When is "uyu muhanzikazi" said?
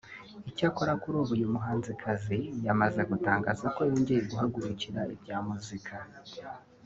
1.35-2.37